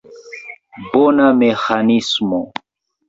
Bona 0.95 1.27
meĥanismo! 1.43 2.41